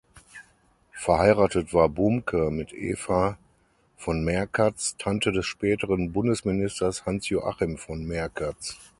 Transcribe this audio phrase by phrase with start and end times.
[0.93, 3.37] Verheiratet war Bumke mit Eva
[3.97, 8.77] von Merkatz, Tante des späteren Bundesministers Hans-Joachim von Merkatz.